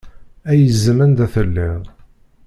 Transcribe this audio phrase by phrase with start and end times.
[0.49, 1.83] Ay izem anda telliḍ.